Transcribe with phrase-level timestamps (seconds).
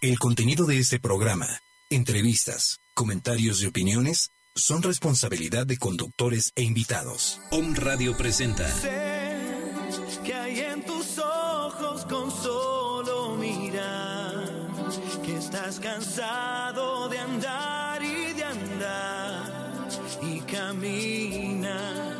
[0.00, 1.48] El contenido de este programa,
[1.90, 7.40] entrevistas, comentarios y opiniones son responsabilidad de conductores e invitados.
[7.50, 8.70] Om Radio presenta.
[8.80, 9.36] Sé
[10.24, 14.78] que hay en tus ojos con solo mirar
[15.26, 19.88] que estás cansado de andar y de andar
[20.22, 22.16] y camina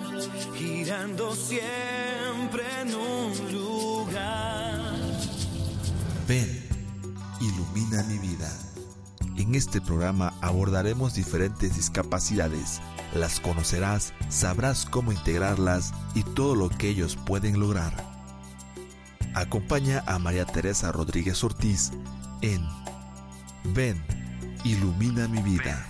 [0.56, 4.96] girando siempre en un lugar.
[6.26, 6.57] Ven,
[7.88, 8.50] ilumina mi vida.
[9.36, 12.80] En este programa abordaremos diferentes discapacidades.
[13.14, 17.92] Las conocerás, sabrás cómo integrarlas y todo lo que ellos pueden lograr.
[19.34, 21.92] Acompaña a María Teresa Rodríguez Ortiz
[22.42, 22.66] en
[23.74, 24.02] Ven,
[24.64, 25.86] ilumina mi vida.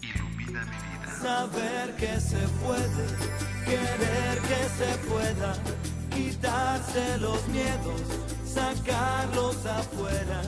[0.00, 1.18] Ilumina mi vida.
[1.20, 3.06] Saber que se puede,
[3.64, 5.54] querer que se pueda,
[6.10, 8.02] quitarse los miedos,
[8.46, 10.42] sacarlos afuera,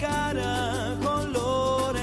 [0.00, 1.94] cara color.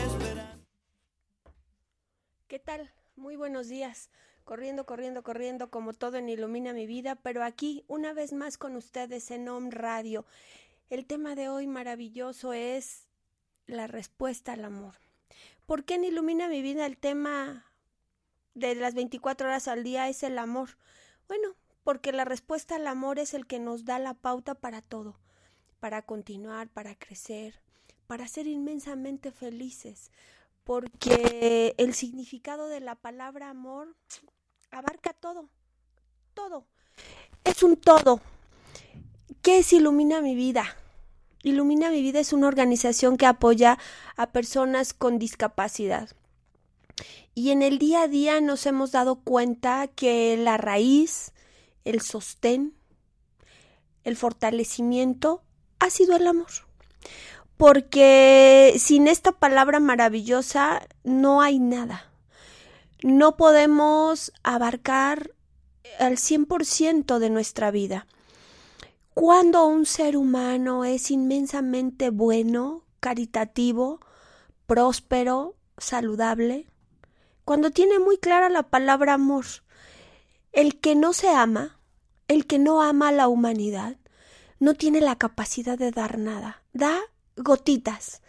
[2.48, 2.92] ¿Qué tal?
[3.16, 4.12] Muy buenos días.
[4.44, 8.76] Corriendo, corriendo, corriendo, como todo en Ilumina mi vida, pero aquí, una vez más con
[8.76, 10.26] ustedes en OM Radio.
[10.90, 13.08] El tema de hoy maravilloso es
[13.66, 14.96] la respuesta al amor.
[15.66, 17.66] ¿Por qué en Ilumina mi vida el tema
[18.54, 20.78] de las 24 horas al día es el amor?
[21.28, 25.20] Bueno, porque la respuesta al amor es el que nos da la pauta para todo,
[25.80, 27.62] para continuar, para crecer,
[28.08, 30.12] para ser inmensamente felices,
[30.64, 33.96] porque el significado de la palabra amor
[34.72, 35.50] abarca todo,
[36.34, 36.66] todo.
[37.44, 38.22] Es un todo.
[39.42, 40.76] ¿Qué es Ilumina mi vida?
[41.44, 43.78] Ilumina mi vida es una organización que apoya
[44.16, 46.10] a personas con discapacidad.
[47.36, 51.34] Y en el día a día nos hemos dado cuenta que la raíz,
[51.86, 52.74] el sostén,
[54.04, 55.44] el fortalecimiento
[55.80, 56.48] ha sido el amor.
[57.58, 62.12] Porque sin esta palabra maravillosa no hay nada.
[63.04, 65.32] No podemos abarcar
[66.00, 68.08] al 100% de nuestra vida.
[69.14, 74.00] Cuando un ser humano es inmensamente bueno, caritativo,
[74.68, 76.68] próspero, saludable,
[77.44, 79.46] cuando tiene muy clara la palabra amor,
[80.52, 81.80] el que no se ama,
[82.28, 83.96] el que no ama a la humanidad,
[84.60, 87.00] no tiene la capacidad de dar nada, da
[87.38, 88.22] gotitas,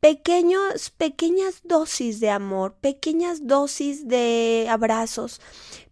[0.00, 5.40] pequeños, pequeñas dosis de amor, pequeñas dosis de abrazos,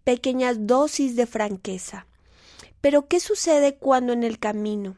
[0.04, 2.06] pequeñas dosis de franqueza.
[2.80, 4.97] Pero ¿qué sucede cuando en el camino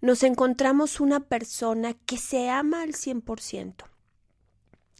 [0.00, 3.74] nos encontramos una persona que se ama al 100%,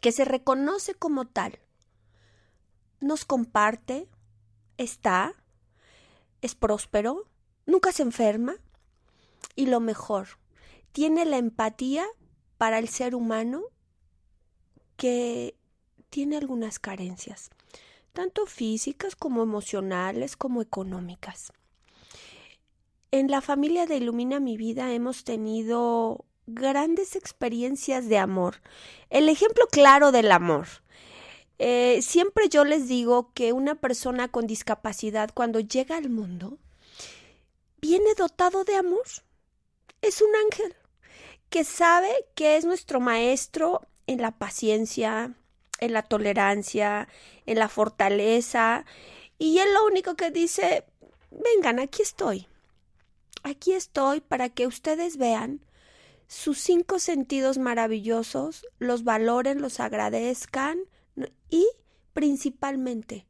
[0.00, 1.59] que se reconoce como tal,
[3.00, 4.09] nos comparte,
[4.77, 5.34] está,
[6.43, 7.25] es próspero,
[7.66, 8.56] nunca se enferma
[9.55, 10.39] y lo mejor,
[10.97, 12.07] tiene la empatía
[12.57, 13.65] para el ser humano
[14.97, 15.55] que
[16.09, 17.51] tiene algunas carencias,
[18.15, 21.53] tanto físicas como emocionales como económicas.
[23.11, 28.63] En la familia de Ilumina mi vida hemos tenido grandes experiencias de amor.
[29.11, 30.67] El ejemplo claro del amor.
[31.59, 36.57] Eh, siempre yo les digo que una persona con discapacidad cuando llega al mundo
[37.83, 39.05] viene dotado de amor.
[40.01, 40.75] Es un ángel
[41.51, 45.34] que sabe que es nuestro maestro en la paciencia,
[45.81, 47.09] en la tolerancia,
[47.47, 48.84] en la fortaleza.
[49.39, 50.84] Y él lo único que dice,
[51.31, 52.47] vengan, aquí estoy.
[53.43, 55.61] Aquí estoy para que ustedes vean
[56.27, 60.81] sus cinco sentidos maravillosos, los valoren, los agradezcan
[61.48, 61.66] y
[62.13, 63.27] principalmente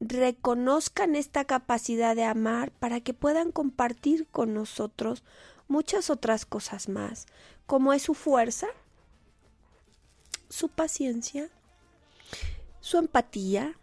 [0.00, 5.24] reconozcan esta capacidad de amar para que puedan compartir con nosotros
[5.70, 7.26] muchas otras cosas más,
[7.66, 8.66] como es su fuerza,
[10.48, 11.48] su paciencia,
[12.80, 13.76] su empatía.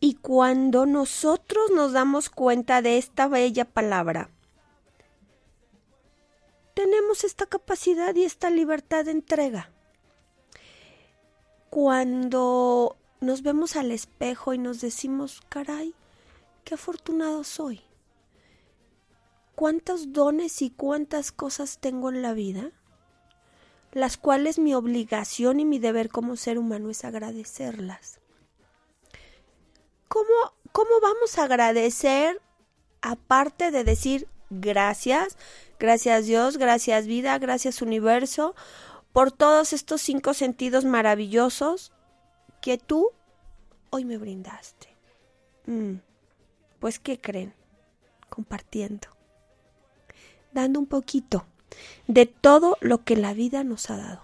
[0.00, 4.28] Y cuando nosotros nos damos cuenta de esta bella palabra,
[6.74, 9.70] tenemos esta capacidad y esta libertad de entrega.
[11.70, 15.94] Cuando nos vemos al espejo y nos decimos, caray,
[16.64, 17.80] qué afortunado soy.
[19.54, 22.70] Cuántos dones y cuántas cosas tengo en la vida,
[23.92, 28.20] las cuales mi obligación y mi deber como ser humano es agradecerlas.
[30.08, 32.40] ¿Cómo, cómo vamos a agradecer
[33.02, 35.36] aparte de decir gracias,
[35.78, 38.54] gracias Dios, gracias vida, gracias universo,
[39.12, 41.92] por todos estos cinco sentidos maravillosos
[42.60, 43.10] que tú
[43.90, 44.88] hoy me brindaste?
[45.66, 45.96] Mm,
[46.80, 47.54] pues, ¿qué creen?
[48.28, 49.08] Compartiendo,
[50.54, 51.46] dando un poquito
[52.06, 54.22] de todo lo que la vida nos ha dado.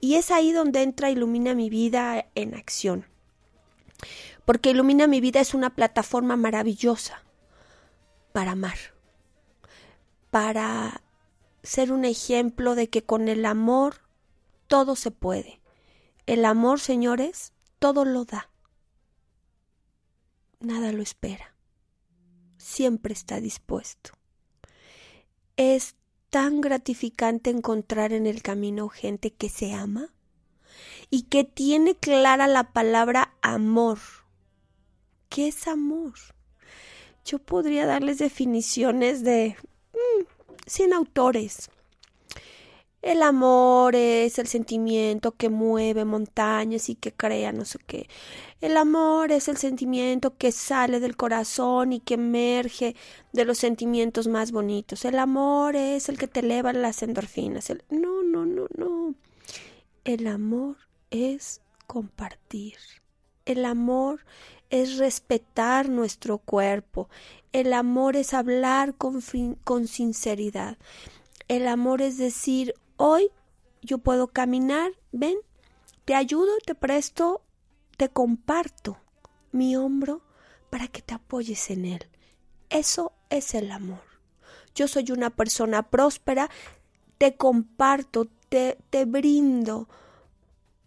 [0.00, 3.06] Y es ahí donde entra Ilumina mi vida en acción.
[4.44, 7.22] Porque Ilumina mi vida es una plataforma maravillosa
[8.32, 8.76] para amar,
[10.30, 11.02] para
[11.62, 13.96] ser un ejemplo de que con el amor
[14.66, 15.60] todo se puede.
[16.26, 18.50] El amor, señores, todo lo da.
[20.60, 21.54] Nada lo espera.
[22.58, 24.10] Siempre está dispuesto.
[25.56, 25.94] Es
[26.30, 30.12] tan gratificante encontrar en el camino gente que se ama
[31.10, 33.98] y que tiene clara la palabra amor.
[35.28, 36.14] ¿Qué es amor?
[37.24, 39.56] Yo podría darles definiciones de
[39.92, 40.24] mm,
[40.66, 41.70] sin autores,
[43.04, 48.08] el amor es el sentimiento que mueve montañas y que crea no sé qué.
[48.62, 52.96] El amor es el sentimiento que sale del corazón y que emerge
[53.34, 55.04] de los sentimientos más bonitos.
[55.04, 57.70] El amor es el que te eleva las endorfinas.
[57.90, 59.14] No, no, no, no.
[60.04, 60.78] El amor
[61.10, 62.78] es compartir.
[63.44, 64.24] El amor
[64.70, 67.10] es respetar nuestro cuerpo.
[67.52, 69.22] El amor es hablar con,
[69.62, 70.78] con sinceridad.
[71.48, 73.30] El amor es decir, Hoy
[73.82, 75.36] yo puedo caminar, ven,
[76.04, 77.42] te ayudo, te presto,
[77.96, 78.96] te comparto
[79.52, 80.22] mi hombro
[80.70, 82.08] para que te apoyes en él.
[82.70, 84.02] Eso es el amor.
[84.74, 86.50] Yo soy una persona próspera,
[87.18, 89.88] te comparto, te, te brindo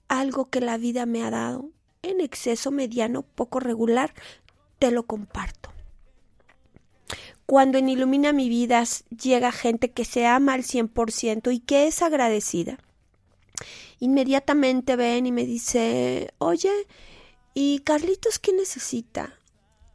[0.08, 1.70] algo que la vida me ha dado,
[2.02, 4.14] en exceso, mediano, poco regular,
[4.80, 5.77] te lo comparto.
[7.48, 12.02] Cuando en Ilumina mi vida llega gente que se ama al 100% y que es
[12.02, 12.78] agradecida,
[14.02, 16.74] inmediatamente ven y me dice, oye,
[17.54, 19.34] ¿y Carlitos qué necesita?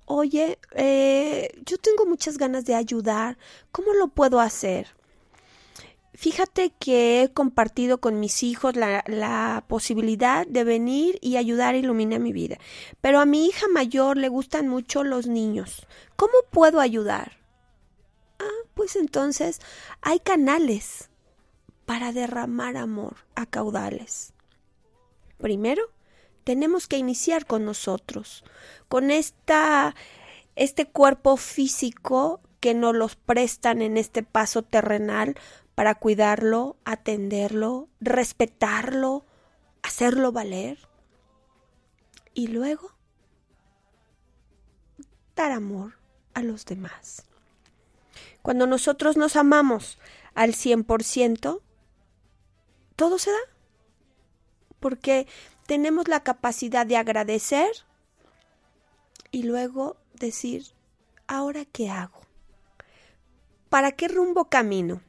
[0.06, 3.37] Oye, eh, yo tengo muchas ganas de ayudar,
[3.70, 4.87] ¿cómo lo puedo hacer?
[6.14, 12.20] Fíjate que he compartido con mis hijos la, posibilidad de venir y ayudar a iluminar
[12.20, 12.56] mi vida.
[13.02, 15.87] Pero a mi hija mayor le gustan mucho los niños.
[16.16, 17.42] ¿Cómo puedo ayudar?
[18.43, 19.61] Ah, pues entonces
[20.00, 21.11] hay canales
[21.87, 24.33] para derramar amor a caudales.
[25.39, 25.83] Primero,
[26.44, 28.44] tenemos que iniciar con nosotros,
[28.89, 29.94] con esta,
[30.56, 35.37] este cuerpo físico que nos los prestan en este paso terrenal
[35.75, 39.25] para cuidarlo, atenderlo, respetarlo,
[39.83, 40.79] hacerlo valer.
[42.35, 42.94] Y luego,
[45.37, 45.94] dar amor
[46.35, 47.25] a los demás.
[48.43, 49.99] Cuando nosotros nos amamos
[50.35, 51.61] al 100%,
[52.97, 53.39] todo se da.
[54.81, 55.27] Porque
[55.67, 57.71] tenemos la capacidad de agradecer
[59.31, 60.65] y luego decir,
[61.27, 62.21] ¿ahora qué hago?
[63.69, 65.00] ¿Para qué rumbo camino?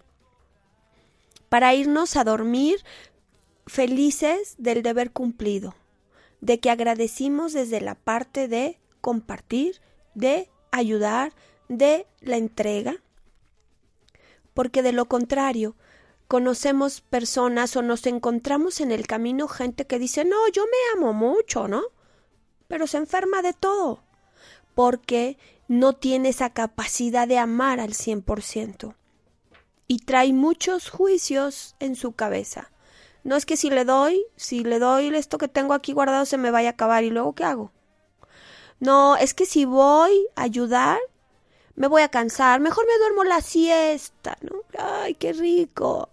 [1.50, 2.84] Para irnos a dormir
[3.66, 5.76] felices del deber cumplido,
[6.40, 9.82] de que agradecimos desde la parte de compartir,
[10.14, 11.34] de ayudar,
[11.68, 12.96] de la entrega,
[14.54, 15.76] porque de lo contrario,
[16.28, 21.14] conocemos personas o nos encontramos en el camino gente que dice, no, yo me amo
[21.14, 21.84] mucho, ¿no?
[22.68, 24.04] Pero se enferma de todo,
[24.74, 28.96] porque no tiene esa capacidad de amar al cien por ciento.
[29.88, 32.72] Y trae muchos juicios en su cabeza.
[33.24, 36.38] No es que si le doy, si le doy esto que tengo aquí guardado se
[36.38, 37.72] me vaya a acabar y luego ¿qué hago?
[38.80, 41.00] No, es que si voy a ayudar,
[41.76, 44.58] me voy a cansar, mejor me duermo la siesta, ¿no?
[44.78, 46.08] Ay, qué rico.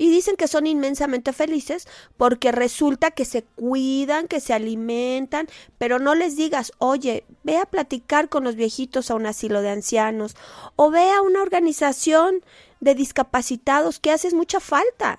[0.00, 5.98] Y dicen que son inmensamente felices porque resulta que se cuidan, que se alimentan, pero
[5.98, 10.36] no les digas, oye, ve a platicar con los viejitos a un asilo de ancianos
[10.76, 12.44] o ve a una organización
[12.78, 15.18] de discapacitados que haces mucha falta.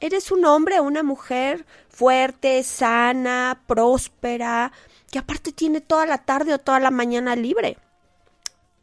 [0.00, 4.72] Eres un hombre o una mujer fuerte, sana, próspera,
[5.12, 7.78] que aparte tiene toda la tarde o toda la mañana libre.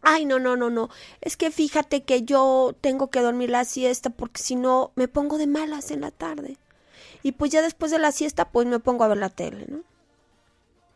[0.08, 0.90] Ay, no, no, no, no.
[1.22, 5.40] Es que fíjate que yo tengo que dormir la siesta porque si no me pongo
[5.40, 6.58] de malas en la tarde.
[7.24, 9.80] Y pues ya después de la siesta pues me pongo a ver la tele, ¿no?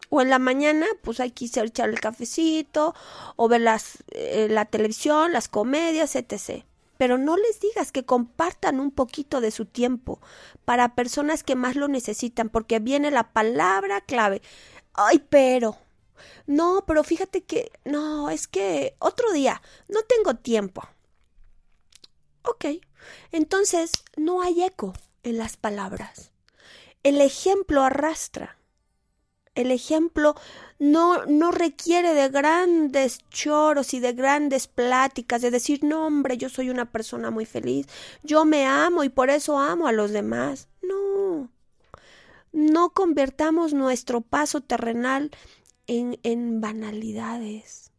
[0.09, 2.93] O en la mañana, pues hay que echar el cafecito,
[3.35, 6.63] o ver las, eh, la televisión, las comedias, etc.
[6.97, 10.19] Pero no les digas que compartan un poquito de su tiempo
[10.65, 14.43] para personas que más lo necesitan, porque viene la palabra clave.
[14.93, 15.77] Ay, pero.
[16.45, 17.71] No, pero fíjate que.
[17.85, 19.61] No, es que otro día.
[19.87, 20.83] No tengo tiempo.
[22.43, 22.65] Ok.
[23.31, 26.31] Entonces, no hay eco en las palabras.
[27.03, 28.57] El ejemplo arrastra.
[29.55, 30.35] El ejemplo
[30.77, 36.49] no, no requiere de grandes choros y de grandes pláticas, de decir, no, hombre, yo
[36.49, 37.87] soy una persona muy feliz,
[38.23, 40.69] yo me amo y por eso amo a los demás.
[40.81, 41.49] No,
[42.53, 45.31] no convertamos nuestro paso terrenal
[45.89, 47.91] en, banalidades.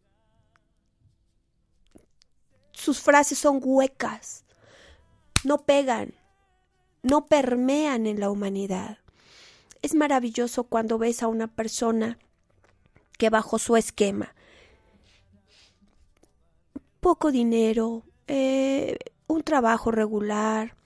[2.73, 4.45] Sus frases son huecas,
[5.45, 6.15] no pegan,
[7.03, 8.99] no permean en la humanidad.
[9.83, 12.19] Es maravilloso cuando ves a una persona
[13.19, 14.35] que bajo su esquema,
[17.01, 20.77] poco dinero, eh, un trabajo regular,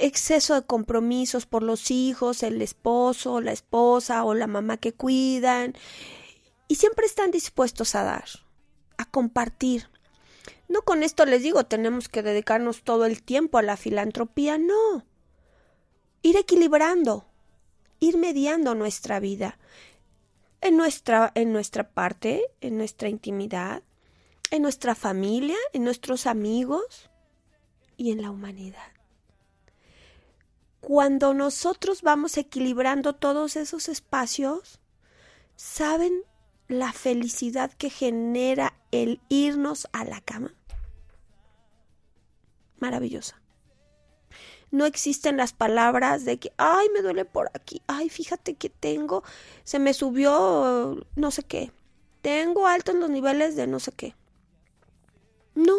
[0.00, 5.74] exceso de compromisos por los hijos, el esposo, la esposa o la mamá que cuidan,
[6.68, 8.28] y siempre están dispuestos a dar,
[8.98, 9.88] a compartir.
[10.68, 15.04] No con esto les digo tenemos que dedicarnos todo el tiempo a la filantropía, no.
[16.22, 17.26] Ir equilibrando,
[18.00, 19.58] ir mediando nuestra vida
[20.60, 23.82] en nuestra, en nuestra parte, en nuestra intimidad,
[24.50, 27.10] en nuestra familia, en nuestros amigos
[27.96, 28.95] y en la humanidad.
[30.86, 34.78] Cuando nosotros vamos equilibrando todos esos espacios,
[35.56, 36.22] ¿saben
[36.68, 40.54] la felicidad que genera el irnos a la cama?
[42.78, 43.42] Maravillosa
[44.70, 49.24] no existen las palabras de que, ay, me duele por aquí, ay, fíjate que tengo,
[49.64, 51.72] se me subió no sé qué,
[52.22, 54.14] tengo altos los niveles de no sé qué.
[55.56, 55.78] No,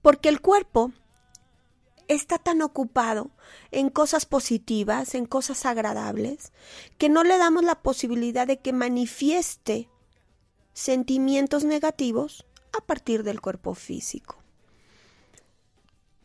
[0.00, 0.92] porque el cuerpo
[2.08, 3.30] está tan ocupado
[3.70, 6.52] en cosas positivas, en cosas agradables,
[6.98, 9.88] que no le damos la posibilidad de que manifieste
[10.72, 12.44] sentimientos negativos
[12.76, 14.36] a partir del cuerpo físico.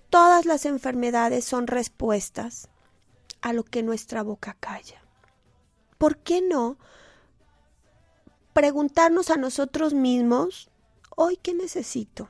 [0.10, 2.68] Todas las enfermedades son respuestas
[3.42, 5.02] a lo que nuestra boca calla.
[5.98, 6.78] ¿Por qué no
[8.54, 10.70] preguntarnos a nosotros mismos,
[11.16, 12.30] hoy qué necesito?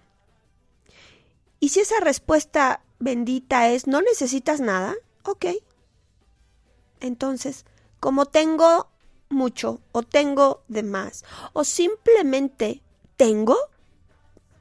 [1.60, 5.48] Y si esa respuesta bendita es, no necesitas nada, ok.
[7.01, 7.65] Entonces,
[8.00, 8.88] como tengo
[9.29, 12.81] mucho o tengo de más o simplemente
[13.17, 13.58] tengo,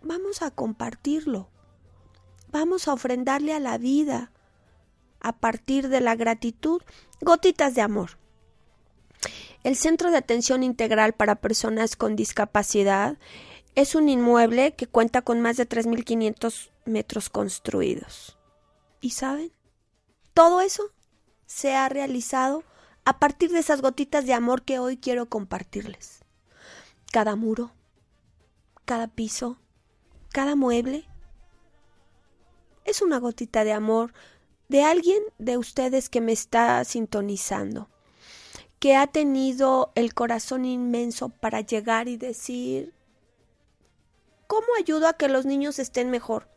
[0.02, 1.48] vamos a compartirlo.
[2.50, 4.32] Vamos a ofrendarle a la vida,
[5.20, 6.82] a partir de la gratitud,
[7.20, 8.18] gotitas de amor.
[9.62, 13.18] El Centro de Atención Integral para Personas con Discapacidad
[13.74, 18.38] es un inmueble que cuenta con más de 3.500 metros construidos.
[19.00, 19.52] ¿Y saben?
[20.34, 20.90] Todo eso
[21.46, 22.64] se ha realizado
[23.04, 26.20] a partir de esas gotitas de amor que hoy quiero compartirles.
[27.12, 27.72] Cada muro,
[28.84, 29.58] cada piso,
[30.30, 31.06] cada mueble,
[32.84, 34.12] es una gotita de amor
[34.68, 37.88] de alguien de ustedes que me está sintonizando,
[38.78, 42.94] que ha tenido el corazón inmenso para llegar y decir,
[44.50, 46.48] ¿cómo ayudo a que los niños estén mejor?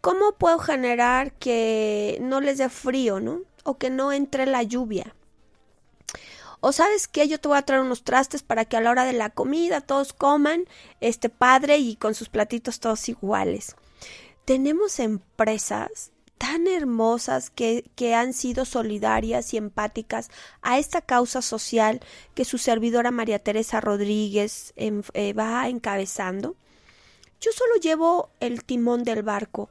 [0.00, 3.42] ¿Cómo puedo generar que no les dé frío, ¿no?
[3.62, 5.14] O que no entre la lluvia.
[6.60, 9.04] O sabes que yo te voy a traer unos trastes para que a la hora
[9.04, 10.64] de la comida todos coman
[11.00, 13.76] este padre y con sus platitos todos iguales
[14.50, 20.28] tenemos empresas tan hermosas que, que, han sido solidarias y empáticas
[20.60, 22.00] a esta causa social
[22.34, 26.56] que su servidora María Teresa Rodríguez em, eh, va encabezando.
[27.40, 29.68] Yo solo llevo el timón del barco,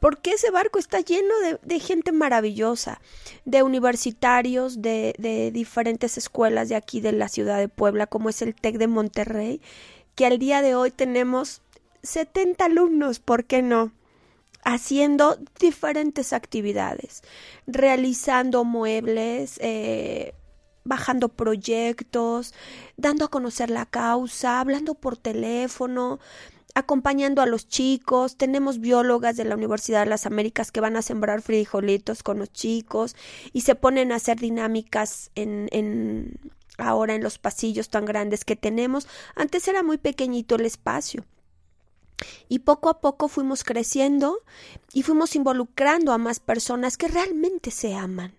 [0.00, 3.00] porque ese barco está lleno de, gente maravillosa,
[3.44, 8.42] de universitarios de, de diferentes escuelas de aquí de la ciudad de Puebla, como es
[8.42, 9.60] el TEC de Monterrey,
[10.14, 11.62] que al día de hoy tenemos
[12.02, 13.92] 70 alumnos, ¿por qué no?
[14.64, 17.22] haciendo diferentes actividades,
[17.66, 20.34] realizando muebles, eh,
[20.84, 22.54] bajando proyectos,
[22.96, 26.18] dando a conocer la causa, hablando por teléfono,
[26.78, 28.36] acompañando a los chicos.
[28.36, 32.52] Tenemos biólogas de la Universidad de las Américas que van a sembrar frijolitos con los
[32.52, 33.16] chicos
[33.52, 36.38] y se ponen a hacer dinámicas en, en
[36.78, 39.08] ahora en los pasillos tan grandes que tenemos.
[39.34, 41.24] Antes era muy pequeñito el espacio.
[42.48, 44.38] Y poco a poco fuimos creciendo
[44.92, 48.34] y fuimos involucrando a más personas que realmente se aman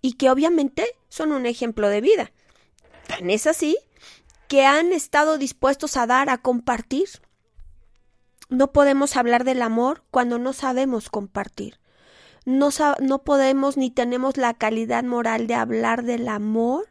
[0.00, 2.32] y que obviamente son un ejemplo de vida.
[3.08, 3.76] Tan es así
[4.50, 7.08] que han estado dispuestos a dar, a compartir.
[8.48, 11.78] No podemos hablar del amor cuando no sabemos compartir.
[12.44, 16.88] No, no, podemos ni tenemos la calidad moral de hablar del amor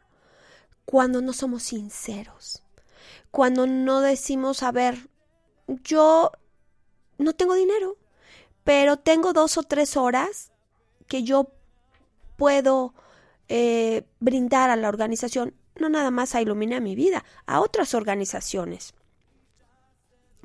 [0.85, 2.63] cuando no somos sinceros.
[3.29, 5.09] Cuando no decimos, a ver,
[5.67, 6.31] yo
[7.17, 7.97] no tengo dinero,
[8.63, 10.53] pero tengo dos o tres horas
[11.07, 11.51] que yo
[12.37, 12.93] puedo
[13.49, 18.93] eh, brindar a la organización, no nada más a Ilumina mi vida, a otras organizaciones.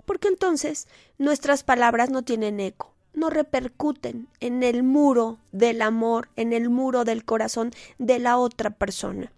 [0.05, 0.88] Porque entonces
[1.19, 7.05] nuestras palabras no tienen eco, no repercuten en el muro del amor, en el muro
[7.05, 9.33] del corazón de la otra persona.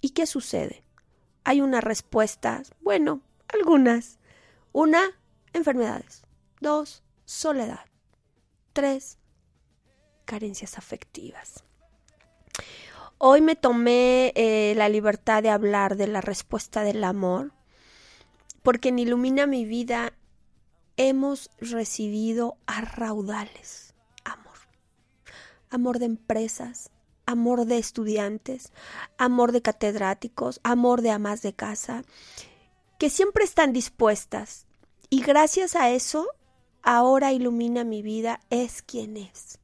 [0.00, 0.82] ¿Y qué sucede?
[1.44, 4.18] Hay una respuesta, bueno, algunas.
[4.72, 5.02] Una,
[5.52, 6.22] enfermedades.
[6.60, 7.86] Dos, soledad.
[8.72, 9.18] Tres,
[10.24, 11.64] carencias afectivas.
[13.22, 17.52] Hoy me tomé eh, la libertad de hablar de la respuesta del amor,
[18.62, 20.14] porque en Ilumina mi vida
[20.96, 23.92] hemos recibido a raudales
[24.24, 24.56] amor.
[25.68, 26.92] Amor de empresas,
[27.26, 28.72] amor de estudiantes,
[29.18, 32.04] amor de catedráticos, amor de amas de casa,
[32.98, 34.66] que siempre están dispuestas.
[35.10, 36.26] Y gracias a eso,
[36.82, 39.60] ahora Ilumina mi vida es quien es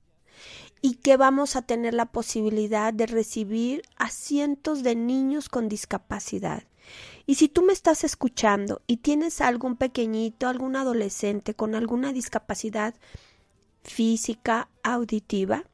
[0.86, 6.62] y que vamos a tener la posibilidad de recibir a cientos de niños con discapacidad.
[7.26, 12.94] Y si tú me estás escuchando y tienes algún pequeñito, algún adolescente con alguna discapacidad
[13.82, 15.64] física, auditiva,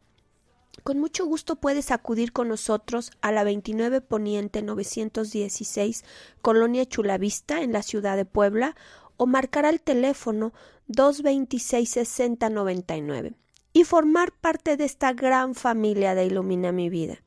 [0.83, 6.07] con mucho gusto puedes acudir con nosotros a la 29 Poniente 916,
[6.41, 8.77] Colonia Chulavista, en la ciudad de Puebla,
[9.19, 10.55] o marcar al teléfono
[10.87, 13.42] 226 6099
[13.73, 17.23] y formar parte de esta gran familia de Ilumina mi vida.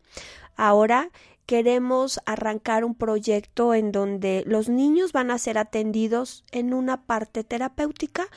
[0.56, 1.10] Ahora
[1.46, 7.44] queremos arrancar un proyecto en donde los niños van a ser atendidos en una parte
[7.44, 8.28] terapéutica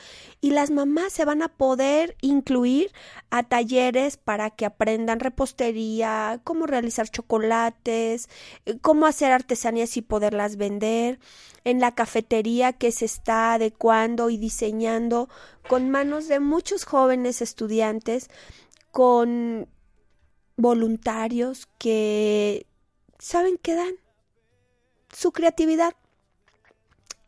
[0.41, 2.91] y las mamás se van a poder incluir
[3.31, 8.29] a talleres para que aprendan repostería, cómo realizar chocolates,
[8.65, 11.19] eh, cómo hacer artesanías y poderlas vender,
[11.63, 15.29] en la cafetería que se está adecuando y diseñando
[15.67, 18.29] con manos de muchos jóvenes estudiantes,
[18.91, 19.67] con
[20.57, 22.65] voluntarios que
[23.19, 23.93] ¿saben qué dan?
[25.13, 25.93] Su creatividad.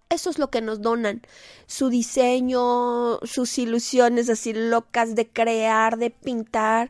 [0.10, 1.22] Eso es lo que nos donan.
[1.68, 6.90] Su diseño, sus ilusiones así locas de crear, de pintar.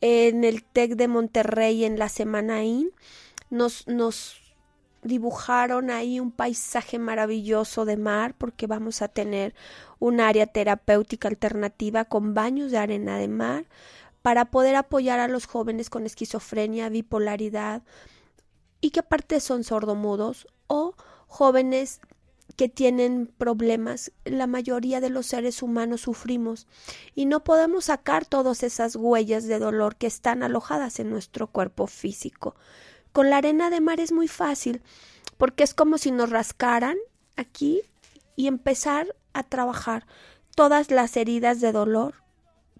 [0.00, 2.92] En el TEC de Monterrey, en la Semana IN,
[3.50, 4.40] nos, nos
[5.02, 9.54] dibujaron ahí un paisaje maravilloso de mar porque vamos a tener
[9.98, 13.64] un área terapéutica alternativa con baños de arena de mar
[14.22, 17.82] para poder apoyar a los jóvenes con esquizofrenia, bipolaridad,
[18.80, 20.94] y que aparte son sordomudos o
[21.26, 22.00] jóvenes
[22.56, 24.12] que tienen problemas.
[24.24, 26.66] La mayoría de los seres humanos sufrimos
[27.14, 31.86] y no podemos sacar todas esas huellas de dolor que están alojadas en nuestro cuerpo
[31.86, 32.56] físico.
[33.12, 34.82] Con la arena de mar es muy fácil
[35.38, 36.96] porque es como si nos rascaran
[37.36, 37.82] aquí
[38.36, 40.06] y empezar a trabajar
[40.54, 42.14] todas las heridas de dolor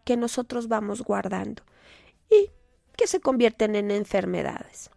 [0.05, 1.63] que nosotros vamos guardando
[2.29, 2.51] y
[2.97, 4.91] que se convierten en enfermedades.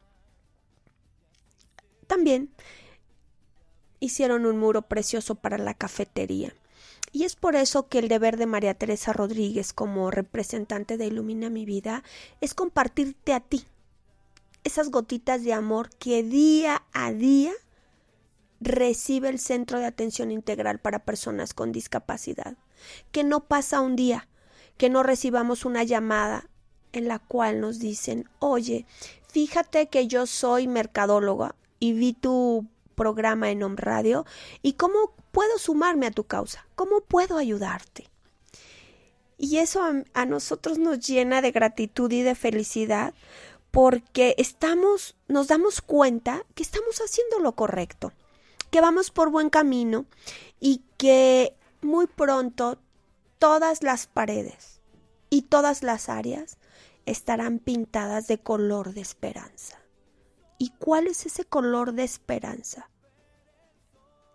[2.07, 2.49] También
[3.99, 6.53] hicieron un muro precioso para la cafetería.
[7.11, 11.49] Y es por eso que el deber de María Teresa Rodríguez como representante de Ilumina
[11.49, 12.03] mi vida
[12.41, 13.65] es compartirte a ti
[14.63, 17.51] esas gotitas de amor que día a día
[18.61, 22.55] recibe el Centro de Atención Integral para Personas con Discapacidad.
[23.11, 24.27] Que no pasa un día
[24.77, 26.49] que no recibamos una llamada
[26.93, 28.85] en la cual nos dicen, oye,
[29.27, 32.65] fíjate que yo soy mercadóloga y vi tu
[32.95, 34.25] programa en Home Radio
[34.61, 38.09] y cómo puedo sumarme a tu causa, cómo puedo ayudarte.
[39.37, 39.81] Y eso
[40.13, 43.13] a, nosotros nos llena de gratitud y de felicidad
[43.69, 48.13] porque estamos, nos damos cuenta que estamos haciendo lo correcto,
[48.71, 50.05] que vamos por buen camino
[50.61, 52.79] y que muy pronto
[53.39, 54.79] todas las paredes
[55.29, 56.55] y todas las áreas
[57.05, 59.82] estarán pintadas de color de esperanza.
[60.57, 62.89] ¿Y cuál es ese color de esperanza?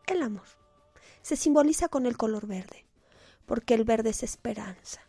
[0.07, 0.47] El amor.
[1.23, 2.87] Se simboliza con el color verde,
[3.47, 5.01] porque el verde es esperanza.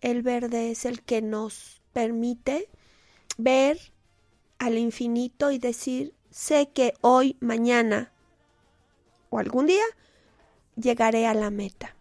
[0.00, 2.68] El verde es el que nos permite
[3.38, 3.78] ver
[4.58, 8.12] al infinito y decir, sé que hoy, mañana
[9.30, 9.84] o algún día
[10.76, 11.94] llegaré a la meta.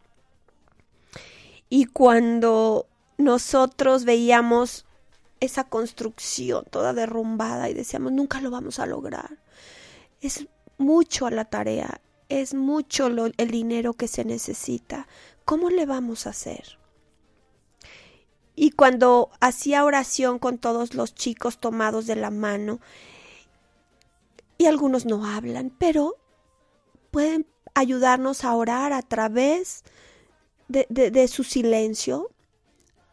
[1.70, 2.88] Y cuando
[3.18, 4.86] nosotros veíamos
[5.44, 9.40] esa construcción toda derrumbada y decíamos, nunca lo vamos a lograr.
[10.22, 15.08] es mucho la tarea, es mucho el dinero que se necesita.
[15.46, 16.78] ¿Cómo le vamos a hacer?
[18.56, 22.80] Y cuando hacía oración con todos los chicos tomados de la mano,
[24.58, 26.16] y algunos no hablan, pero
[27.12, 29.84] pueden ayudarnos a orar a través
[30.68, 32.33] de, de su silencio,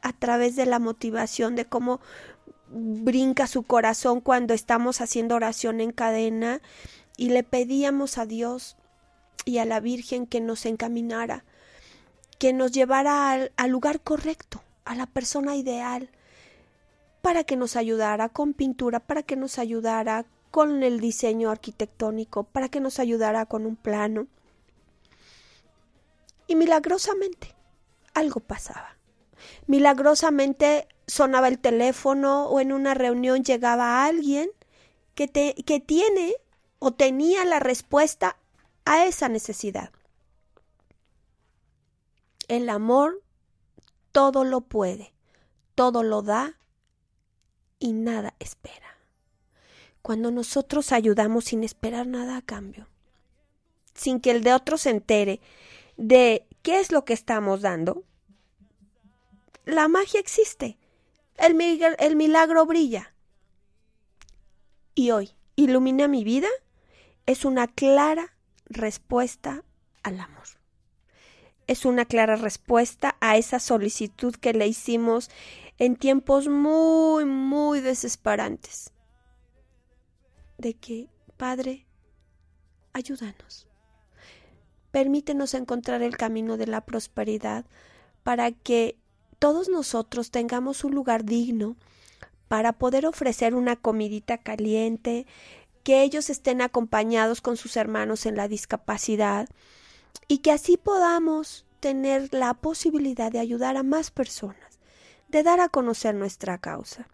[0.03, 2.01] a través de la motivación, de cómo
[2.71, 6.61] brinca su corazón cuando estamos haciendo oración en cadena
[7.17, 8.77] y le pedíamos a Dios
[9.45, 11.45] y a la Virgen que nos encaminara,
[12.39, 16.11] que nos llevara al, lugar correcto, a la persona ideal,
[17.23, 22.69] para que nos ayudara con pintura, para que nos ayudara con el diseño arquitectónico, para
[22.69, 24.27] que nos ayudara con un plano.
[26.47, 27.55] Y milagrosamente
[28.15, 29.00] algo pasaba.
[29.66, 34.50] Milagrosamente sonaba el teléfono o en una reunión llegaba alguien
[35.14, 36.35] que, te, que tiene
[36.79, 38.37] o tenía la respuesta
[38.85, 39.90] a esa necesidad.
[42.48, 43.22] El amor
[44.12, 45.12] todo lo puede,
[45.74, 46.59] todo lo da
[47.79, 48.96] y nada espera.
[50.03, 52.88] Cuando nosotros ayudamos sin esperar nada a cambio,
[53.94, 55.40] sin que el de otro se entere
[55.96, 58.05] de qué es lo que estamos dando,
[59.64, 60.79] la magia existe,
[61.37, 61.61] el,
[61.99, 63.14] el milagro brilla.
[64.94, 66.49] Y hoy, ilumina mi vida
[67.27, 68.35] es una clara
[68.66, 69.64] respuesta
[70.03, 70.46] al amor.
[71.66, 75.31] Es una clara respuesta a esa solicitud que le hicimos
[75.79, 78.92] en tiempos muy, muy desesperantes.
[80.59, 81.87] De que, Padre,
[82.92, 83.68] ayúdanos.
[84.90, 87.64] Permítenos encontrar el camino de la prosperidad
[88.25, 88.99] para que
[89.40, 91.74] todos nosotros tengamos un lugar digno
[92.46, 95.26] para poder ofrecer una comidita caliente,
[95.83, 99.48] que ellos estén acompañados con sus hermanos en la discapacidad
[100.29, 104.79] y que así podamos tener la posibilidad de ayudar a más personas,
[105.29, 107.09] de dar a conocer nuestra causa.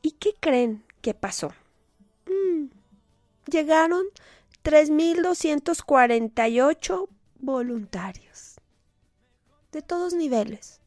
[0.00, 1.52] ¿Y qué creen que pasó?
[2.24, 2.68] Mm,
[3.50, 4.06] llegaron
[4.64, 7.08] 3.248
[7.40, 8.56] voluntarios
[9.70, 10.80] de todos niveles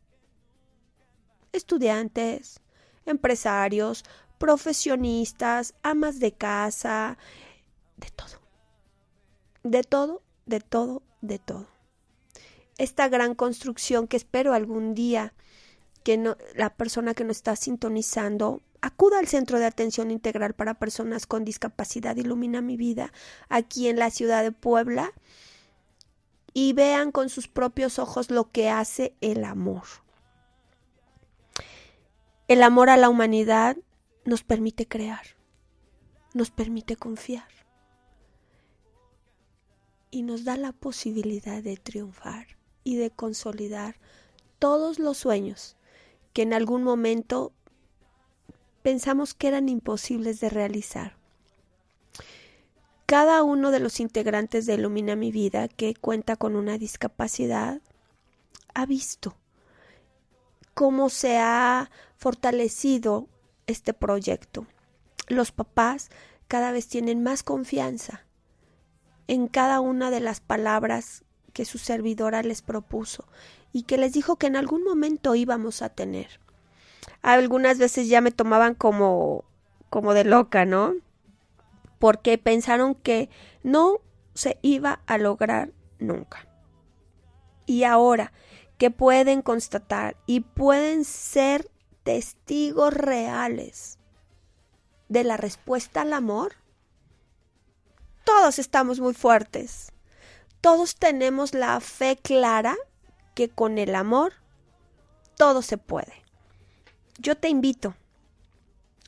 [1.53, 2.61] estudiantes,
[3.05, 4.03] empresarios,
[4.37, 7.17] profesionistas, amas de casa,
[7.97, 8.39] de todo.
[9.63, 11.67] De todo, de todo, de todo.
[12.77, 15.33] Esta gran construcción que espero algún día
[16.03, 21.27] que la persona que nos está sintonizando acuda al Centro de Atención Integral para Personas
[21.27, 23.11] con Discapacidad Ilumina mi vida
[23.49, 25.11] aquí en la ciudad de Puebla
[26.53, 29.83] y vean con sus propios ojos lo que hace el amor.
[32.49, 33.77] El amor a la humanidad
[34.25, 35.21] nos permite crear,
[36.33, 37.47] nos permite confiar
[40.09, 42.47] y nos da la posibilidad de triunfar
[42.83, 43.97] y de consolidar
[44.57, 45.77] todos los sueños
[46.33, 47.53] que en algún momento
[48.81, 51.17] pensamos que eran imposibles de realizar.
[53.05, 57.79] Cada uno de los integrantes de Ilumina mi vida que cuenta con una discapacidad
[58.73, 59.35] ha visto
[60.73, 63.27] cómo se ha fortalecido
[63.67, 64.65] este proyecto.
[65.27, 66.09] Los papás
[66.47, 68.25] cada vez tienen más confianza
[69.27, 73.25] en cada una de las palabras que su servidora les propuso
[73.71, 76.39] y que les dijo que en algún momento íbamos a tener.
[77.21, 79.45] Algunas veces ya me tomaban como
[79.89, 80.95] como de loca, ¿no?
[81.99, 83.29] Porque pensaron que
[83.63, 84.01] no
[84.33, 86.47] se iba a lograr nunca.
[87.65, 88.31] Y ahora
[88.79, 91.69] que pueden constatar y pueden ser
[92.03, 93.99] testigos reales
[95.09, 96.53] de la respuesta al amor?
[98.23, 99.91] Todos estamos muy fuertes.
[100.61, 102.75] Todos tenemos la fe clara
[103.35, 104.33] que con el amor
[105.37, 106.13] todo se puede.
[107.17, 107.95] Yo te invito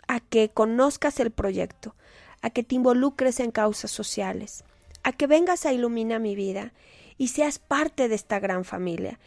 [0.08, 1.96] a que conozcas el proyecto,
[2.42, 4.66] a que te involucres en causas sociales,
[5.04, 6.74] a que vengas a Ilumina mi vida
[7.18, 9.20] y seas parte de esta gran familia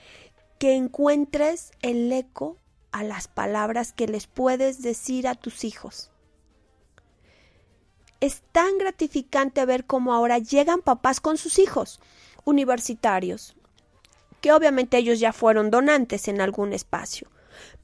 [0.64, 2.56] que encuentres el eco
[2.90, 6.10] a las palabras que les puedes decir a tus hijos.
[8.20, 12.00] Es tan gratificante ver cómo ahora llegan papás con sus hijos
[12.46, 13.56] universitarios,
[14.40, 17.28] que obviamente ellos ya fueron donantes en algún espacio,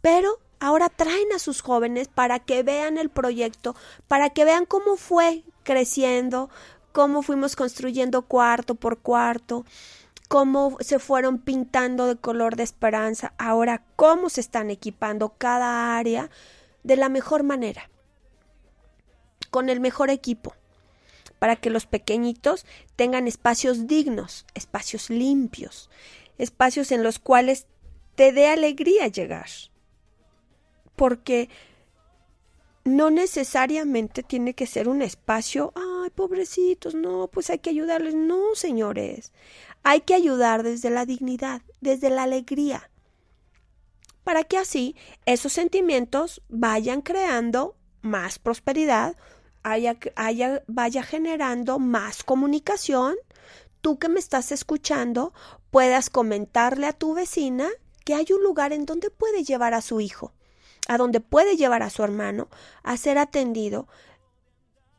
[0.00, 3.76] pero ahora traen a sus jóvenes para que vean el proyecto,
[4.08, 6.48] para que vean cómo fue creciendo,
[6.92, 9.66] cómo fuimos construyendo cuarto por cuarto,
[10.30, 16.30] cómo se fueron pintando de color de esperanza, ahora cómo se están equipando cada área
[16.84, 17.90] de la mejor manera,
[19.50, 20.54] con el mejor equipo,
[21.40, 22.64] para que los pequeñitos
[22.94, 25.90] tengan espacios dignos, espacios limpios,
[26.38, 27.66] espacios en los cuales
[28.14, 29.48] te dé alegría llegar.
[30.94, 31.48] Porque
[32.84, 38.14] no necesariamente tiene que ser un espacio, ay, pobrecitos, no, pues hay que ayudarles.
[38.14, 39.32] No, señores,
[39.82, 42.90] hay que ayudar desde la dignidad, desde la alegría,
[44.24, 49.16] para que así esos sentimientos vayan creando más prosperidad,
[49.62, 53.16] haya, haya, vaya generando más comunicación,
[53.80, 55.32] tú que me estás escuchando
[55.70, 57.68] puedas comentarle a tu vecina
[58.04, 60.32] que hay un lugar en donde puede llevar a su hijo,
[60.88, 62.48] a donde puede llevar a su hermano
[62.82, 63.88] a ser atendido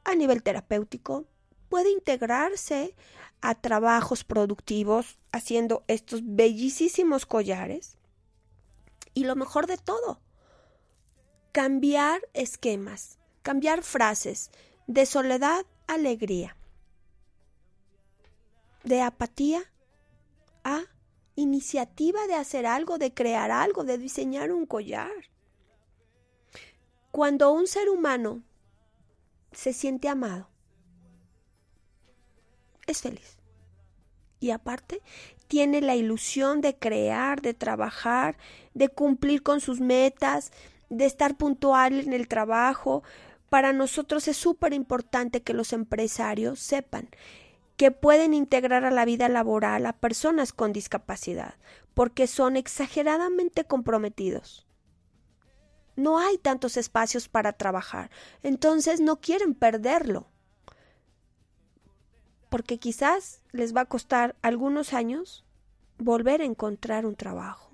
[0.03, 1.25] a nivel terapéutico,
[1.69, 2.95] puede integrarse
[3.41, 7.97] a trabajos productivos haciendo estos bellísimos collares.
[9.13, 10.21] Y lo mejor de todo,
[11.51, 14.51] cambiar esquemas, cambiar frases
[14.88, 16.56] de soledad a alegría,
[18.84, 19.63] de apatía
[20.63, 20.84] a
[21.36, 25.12] iniciativa de hacer algo, de crear algo, de diseñar un collar.
[27.12, 28.43] Cuando un ser humano
[29.51, 30.50] se siente amado,
[32.91, 33.38] es feliz.
[34.39, 35.01] Y aparte,
[35.47, 38.38] tiene la ilusión de crear, de trabajar,
[38.73, 40.51] de cumplir con sus metas,
[40.89, 43.04] de estar puntual en el trabajo.
[43.49, 47.10] Para nosotros es súper importante que los empresarios sepan
[47.82, 51.56] que pueden integrar a la vida laboral a personas con discapacidad,
[51.93, 54.67] porque son exageradamente comprometidos.
[55.95, 58.12] No hay tantos espacios para trabajar,
[58.43, 60.30] entonces no quieren perderlo,
[62.51, 65.45] porque quizás les va a costar algunos años
[65.97, 67.71] volver a encontrar un trabajo.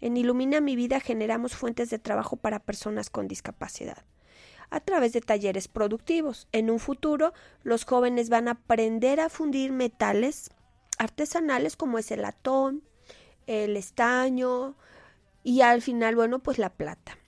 [0.00, 4.02] En Ilumina mi vida generamos fuentes de trabajo para personas con discapacidad
[4.70, 6.48] a través de talleres productivos.
[6.52, 10.50] En un futuro, los jóvenes van a aprender a fundir metales
[10.96, 12.82] artesanales como es el latón,
[13.46, 14.74] el estaño
[15.42, 17.18] y al final, bueno, pues la plata.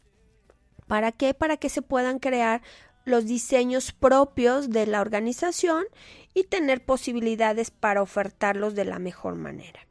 [0.87, 1.35] ¿Para qué?
[1.35, 2.63] Para que se puedan crear
[3.05, 5.85] los diseños propios de la organización
[6.33, 9.87] y tener posibilidades para ofertarlos de la mejor manera.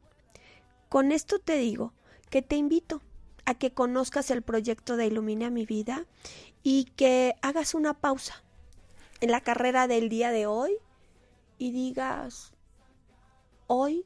[0.88, 1.92] Con esto te digo
[2.30, 3.00] que te invito
[3.44, 6.06] a que conozcas el proyecto de Ilumina mi vida
[6.62, 8.42] y que hagas una pausa
[9.20, 10.76] en la carrera del día de hoy
[11.58, 12.52] y digas,
[13.66, 14.04] hoy,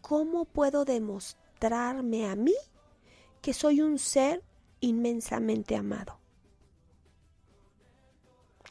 [0.00, 2.54] ¿cómo puedo demostrarme a mí
[3.40, 4.42] que soy un ser
[4.80, 6.18] inmensamente amado?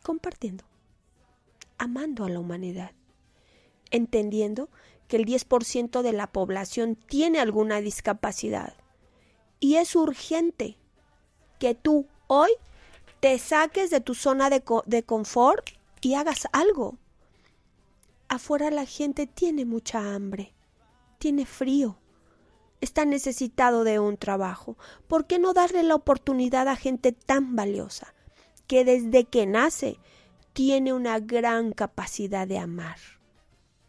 [0.06, 0.66] Compartiendo,
[1.80, 2.92] amando a la humanidad,
[3.90, 4.70] entendiendo
[5.08, 8.76] que el 10% de la población tiene alguna discapacidad.
[9.60, 10.78] Y es urgente
[11.58, 12.52] que tú hoy
[13.20, 17.00] te saques de tu zona de, de, confort y hagas algo.
[18.28, 20.54] Afuera la gente tiene mucha hambre,
[21.18, 21.98] tiene frío,
[22.80, 24.78] está necesitado de un trabajo.
[25.08, 28.14] ¿Por qué no darle la oportunidad a gente tan valiosa
[28.68, 29.98] que desde que nace
[30.54, 32.98] tiene una gran capacidad de amar?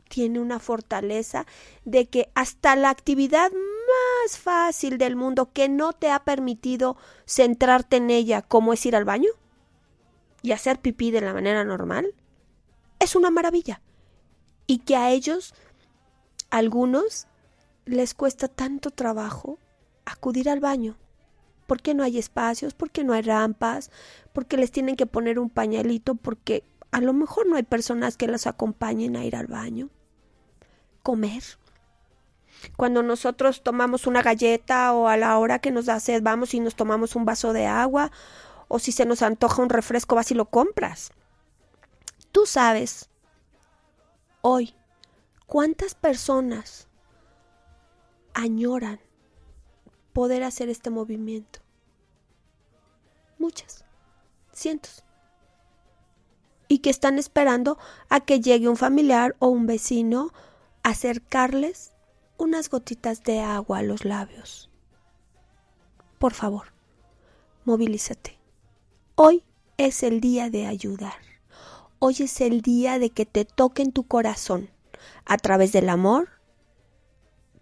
[0.09, 1.47] tiene una fortaleza
[1.85, 7.97] de que hasta la actividad más fácil del mundo que no te ha permitido centrarte
[7.97, 9.31] en ella, como es ir al baño
[10.43, 12.15] y hacer pipí de la manera normal,
[12.99, 13.83] es una maravilla.
[14.67, 15.55] Y que a ellos,
[16.51, 17.27] algunos,
[17.85, 19.59] les cuesta tanto trabajo
[20.05, 20.97] acudir al baño.
[21.67, 22.75] Porque no hay espacios?
[22.75, 23.91] porque no hay rampas?
[24.33, 26.15] porque les tienen que poner un pañalito?
[26.15, 29.91] Porque a lo mejor no hay personas que las acompañen a ir al baño
[31.07, 31.45] comer.
[32.77, 36.59] Cuando nosotros tomamos una galleta o a la hora que nos da sed vamos y
[36.59, 38.11] nos tomamos un vaso de agua
[38.67, 41.13] o si se nos antoja un refresco vas y lo compras.
[42.33, 43.09] Tú sabes
[44.41, 44.75] hoy
[45.47, 46.89] cuántas personas
[48.35, 48.99] añoran
[50.17, 51.59] poder hacer este movimiento.
[53.39, 53.85] Muchas,
[54.51, 55.05] cientos.
[56.69, 57.77] Y que están esperando
[58.09, 60.33] a que llegue un familiar o un vecino
[60.83, 61.93] acercarles
[62.39, 64.71] unas gotitas de agua a los labios.
[66.19, 66.73] Por favor,
[67.67, 68.39] movilízate.
[69.17, 69.45] Hoy
[69.77, 71.21] es el día de ayudar.
[71.99, 74.71] Hoy es el día de que te toquen tu corazón
[75.27, 76.31] a través del amor,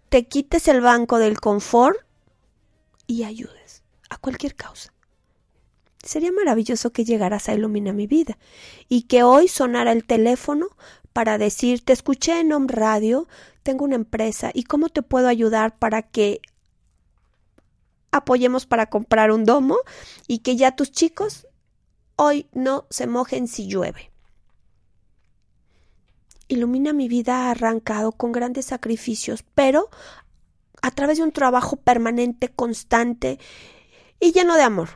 [0.07, 2.04] te quites el banco del confort
[3.07, 4.93] y ayudes a cualquier causa.
[6.03, 8.37] Sería maravilloso que llegaras a iluminar mi vida
[8.87, 10.67] y que hoy sonara el teléfono
[11.13, 13.27] para decir, te escuché en Home Radio,
[13.63, 16.41] tengo una empresa y cómo te puedo ayudar para que
[18.11, 19.77] apoyemos para comprar un domo
[20.27, 21.47] y que ya tus chicos
[22.15, 24.11] hoy no se mojen si llueve.
[26.47, 29.89] Ilumina mi vida arrancado con grandes sacrificios, pero
[30.85, 33.39] a través de un trabajo permanente, constante
[34.19, 34.89] y lleno de amor.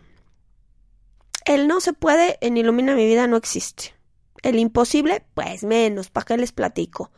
[1.45, 3.95] El no se puede en Ilumina mi vida no existe.
[4.43, 7.10] El imposible, pues menos, ¿para qué les platico?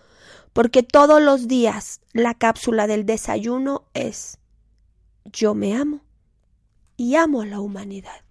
[0.54, 4.40] Porque todos los días la cápsula del desayuno es
[5.26, 6.00] yo me amo
[6.96, 8.22] y amo a la humanidad.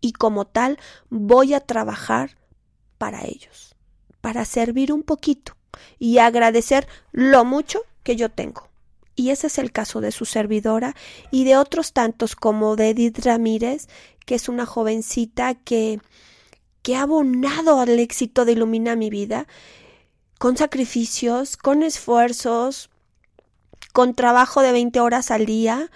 [0.00, 0.78] Y como tal
[1.10, 2.38] voy a trabajar
[2.98, 3.74] para ellos,
[4.20, 5.56] para servir un poquito
[5.98, 8.71] y agradecer lo mucho que yo tengo.
[9.14, 10.94] Y ese es el caso de su servidora
[11.30, 13.88] y de otros tantos como de Edith Ramírez,
[14.24, 16.00] que es una jovencita que,
[16.82, 19.46] que ha abonado al éxito de Ilumina mi vida,
[20.38, 22.90] con sacrificios, con esfuerzos,
[23.92, 25.90] con trabajo de 20 horas al día,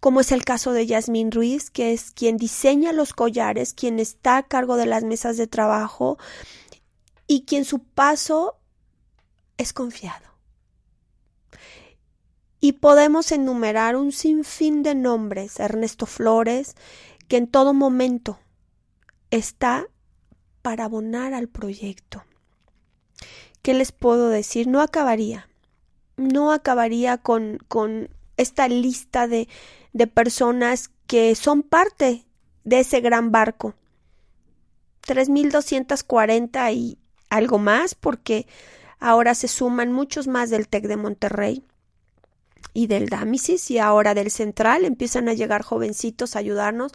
[0.00, 4.36] como es el caso de Yasmín Ruiz, que es quien diseña los collares, quien está
[4.36, 6.18] a cargo de las mesas de trabajo
[7.26, 8.56] y quien su paso
[9.58, 10.31] es confiado.
[12.64, 16.76] Y podemos enumerar un sinfín de nombres, Ernesto Flores,
[17.26, 18.38] que en todo momento
[19.32, 19.88] está
[20.62, 22.22] para abonar al proyecto.
[23.62, 24.68] ¿Qué les puedo decir?
[24.68, 25.48] No acabaría,
[26.16, 29.48] no acabaría con, con esta lista de,
[29.92, 32.24] de personas que son parte
[32.62, 33.74] de ese gran barco.
[35.08, 36.96] 3.240 y
[37.28, 38.46] algo más porque
[39.00, 41.64] ahora se suman muchos más del TEC de Monterrey
[42.74, 46.92] y del Dámisis y ahora del Central empiezan a llegar jovencitos a ayudarnos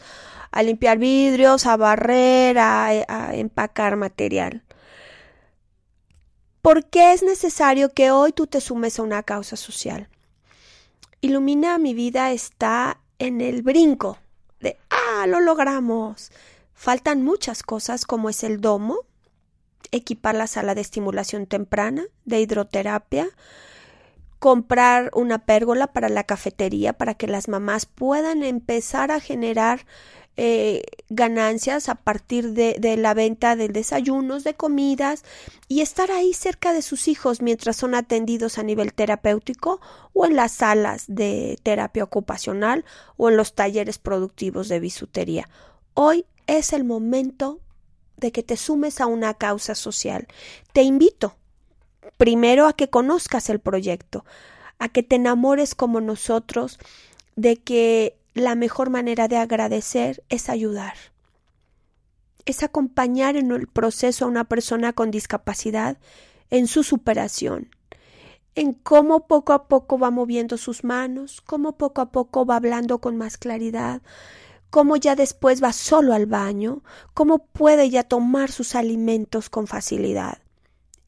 [0.51, 4.63] a limpiar vidrios, a barrer, a, empacar material.
[6.61, 10.09] ¿Por qué es necesario que hoy tú te sumes a una causa social?
[11.21, 14.17] Ilumina mi vida está en el brinco
[14.59, 15.27] de ¡ah!
[15.27, 16.31] lo logramos.
[16.73, 18.99] Faltan muchas cosas como es el domo,
[19.91, 23.29] equipar la sala de estimulación temprana, de hidroterapia,
[24.39, 29.85] comprar una pérgola para la cafetería para que las mamás puedan empezar a generar
[30.39, 35.23] eh, ganancias a partir de, de, la venta de desayunos, de comidas
[35.67, 39.81] y estar ahí cerca de sus hijos mientras son atendidos a nivel terapéutico
[40.13, 45.49] o en las salas de terapia ocupacional o en los talleres productivos de bisutería.
[45.95, 47.59] Hoy es el momento
[48.15, 50.27] de que te sumes a una causa social.
[50.71, 51.35] Te invito
[52.17, 54.25] primero a que conozcas el proyecto,
[54.79, 56.79] a que te enamores como nosotros
[57.35, 60.93] de que la mejor manera de agradecer es ayudar.
[62.45, 65.97] Es acompañar en el proceso a una persona con discapacidad
[66.49, 67.69] en su superación,
[68.55, 72.99] en cómo poco a poco va moviendo sus manos, cómo poco a poco va hablando
[72.99, 74.01] con más claridad,
[74.69, 76.81] cómo ya después va solo al baño,
[77.13, 80.39] cómo puede ya tomar sus alimentos con facilidad.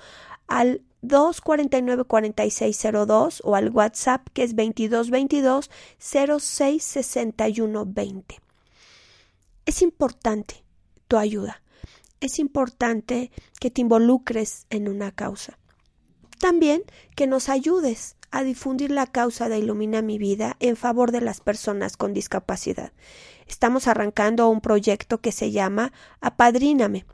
[0.48, 8.40] al 249 4602 o al WhatsApp que es 2222 066120.
[9.64, 10.64] Es importante
[11.08, 11.62] tu ayuda.
[12.20, 15.58] Es importante que te involucres en una causa.
[16.38, 16.82] También
[17.14, 21.40] que nos ayudes a difundir la causa de Ilumina mi vida en favor de las
[21.40, 22.92] personas con discapacidad.
[23.46, 27.06] Estamos arrancando un proyecto que se llama Apadríname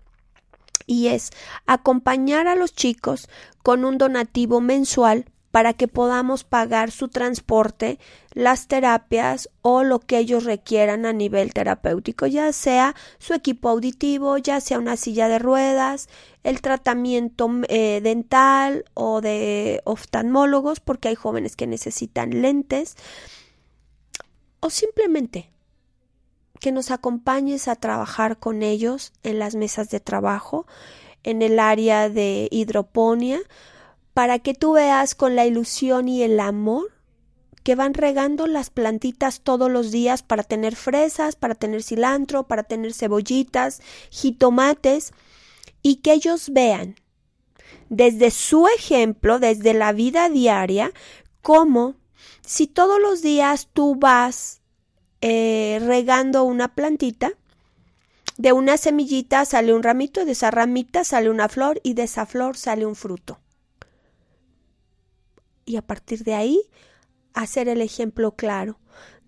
[0.87, 1.31] y es
[1.67, 3.29] acompañar a los chicos
[3.63, 7.99] con un donativo mensual para que podamos pagar su transporte,
[8.33, 14.39] las terapias o lo que ellos requieran a nivel terapéutico, ya sea su equipo auditivo,
[14.39, 16.09] ya sea una silla de ruedas,
[16.43, 22.97] el tratamiento eh, dental o de oftalmólogos, porque hay jóvenes que necesitan lentes,
[24.61, 25.52] o simplemente
[26.63, 30.65] que nos acompañes a trabajar con ellos en las mesas de trabajo,
[31.25, 33.41] en el área de hidroponía,
[34.15, 36.93] para que tú veas con la ilusión y el amor
[37.65, 42.63] que van regando las plantitas todos los días para tener fresas, para tener cilantro, para
[42.63, 45.13] tener cebollitas, jitomates,
[45.83, 46.95] y que ellos vean
[47.89, 50.93] desde su ejemplo, desde la vida diaria,
[51.41, 51.97] cómo
[52.47, 54.62] si todos los días tú vas
[55.23, 57.33] eh, regando una plantita,
[58.37, 62.27] de una semillita sale un ramito, de esa ramita sale una flor y de esa
[62.27, 63.39] flor sale un fruto.
[65.65, 66.61] y a partir de ahí
[67.35, 68.79] hacer el ejemplo claro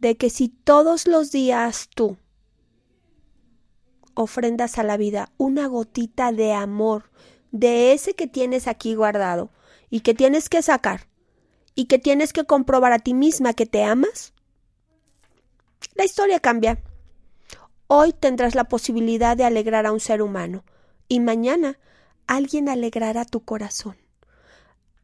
[0.01, 2.19] de que si todos los días tú
[4.15, 7.11] ofrendas a la vida una gotita de amor,
[7.53, 9.51] de ese que tienes aquí guardado
[9.91, 11.09] y que tienes que sacar
[11.75, 14.34] y que tienes que comprobar a ti misma que te amas,
[15.95, 16.83] la historia cambia.
[17.87, 20.65] Hoy tendrás la posibilidad de alegrar a un ser humano
[21.09, 21.79] y mañana
[22.27, 23.97] alguien alegrará tu corazón.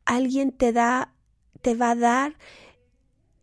[0.05, 1.15] Alguien te da
[1.63, 2.37] te va a dar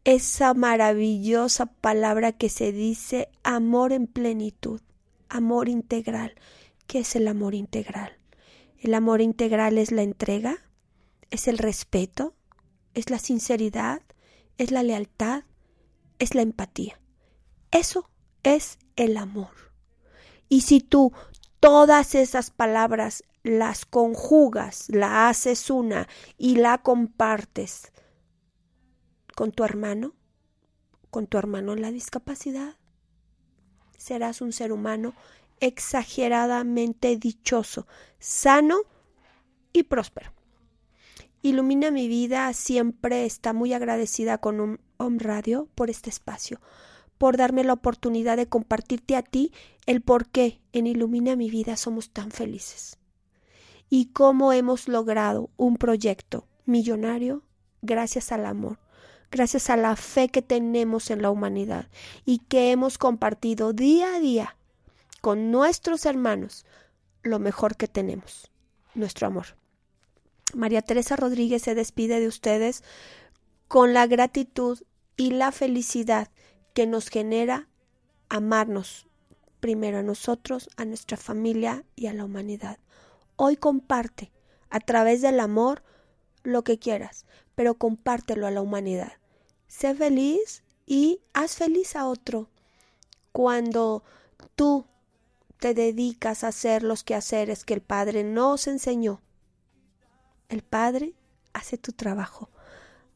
[0.04, 4.82] esa maravillosa palabra que se dice amor en plenitud,
[5.30, 6.34] amor integral.
[6.88, 8.18] ¿Qué es el amor integral?
[8.80, 10.58] El amor integral es la entrega,
[11.30, 12.34] es el respeto,
[12.93, 14.02] es la sinceridad,
[14.58, 15.43] es la lealtad,
[16.20, 17.00] es la empatía.
[17.78, 18.09] Eso
[18.41, 19.51] es el amor.
[20.49, 21.13] Y si tú
[21.59, 26.07] todas esas palabras las conjugas, la haces una
[26.39, 27.91] y la compartes
[29.36, 30.15] con tu hermano,
[31.11, 32.78] con tu hermano en la discapacidad.
[33.95, 35.13] Serás un ser humano
[35.59, 37.86] exageradamente dichoso,
[38.17, 38.78] sano
[39.71, 40.34] y próspero.
[41.43, 46.59] Ilumina mi vida siempre está muy agradecida con un Home Radio por este espacio,
[47.18, 49.51] por darme la oportunidad de compartirte a ti
[49.86, 52.97] el por qué en Ilumina mi vida somos tan felices
[53.89, 57.43] y cómo hemos logrado un proyecto millonario
[57.82, 58.80] gracias al amor,
[59.32, 61.88] gracias a la fe que tenemos en la humanidad
[62.26, 64.57] y que hemos compartido día a día
[65.22, 66.65] con nuestros hermanos
[67.24, 68.51] lo mejor que tenemos,
[68.93, 69.57] nuestro amor.
[70.53, 72.84] María Teresa Rodríguez se despide de ustedes
[73.68, 74.82] con la gratitud
[75.18, 76.30] y la felicidad
[76.78, 77.67] que nos genera
[78.30, 79.07] amarnos
[79.59, 82.78] primero a nosotros, a nuestra familia y a la humanidad.
[83.36, 84.32] Hoy comparte
[84.69, 85.82] a través del amor
[86.43, 87.25] lo que quieras,
[87.55, 89.13] pero compártelo a la humanidad.
[89.65, 92.47] Sé feliz y haz feliz a otro.
[93.32, 94.03] Cuando
[94.53, 94.86] tú
[95.57, 99.19] te dedicas a hacer los quehaceres que el Padre nos enseñó,
[100.47, 101.15] el Padre
[101.53, 102.51] hace tu trabajo.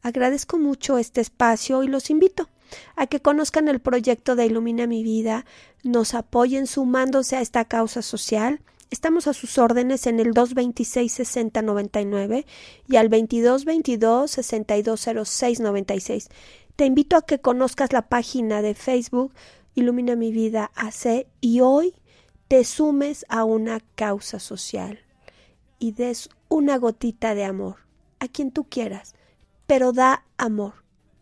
[0.02, 2.50] Agradezco mucho este espacio y los invito
[2.96, 5.46] a que conozcan el proyecto de Ilumina mi vida,
[5.84, 8.62] nos apoyen sumándose a esta causa social
[8.92, 12.46] Estamos a sus órdenes en el 226 6099
[12.90, 16.30] y al 2222 620696.
[16.76, 19.34] Te invito a que conozcas la página de Facebook
[19.76, 21.96] Ilumina mi vida AC y hoy
[22.50, 25.00] te sumes a una causa social
[25.80, 27.78] y des una gotita de amor
[28.20, 29.16] a quien tú quieras,
[29.68, 30.74] pero da amor,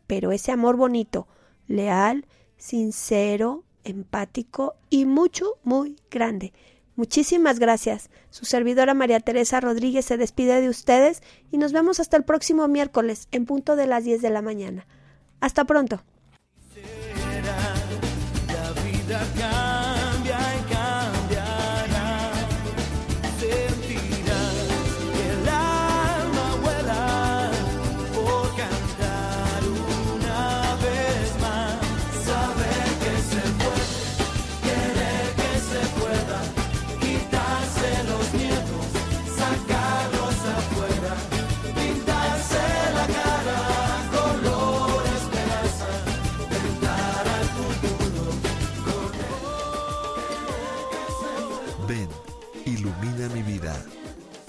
[0.07, 1.27] pero ese amor bonito,
[1.69, 2.25] leal,
[2.57, 6.51] sincero, empático y mucho, muy grande
[6.99, 8.09] Muchísimas gracias.
[8.29, 12.67] Su servidora María Teresa Rodríguez se despide de ustedes y nos vemos hasta el próximo
[12.67, 14.85] miércoles en punto de las 10 de la mañana.
[15.39, 16.03] Hasta pronto.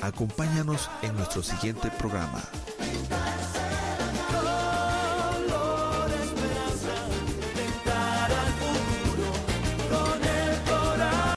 [0.03, 2.40] Acompáñanos en nuestro siguiente programa.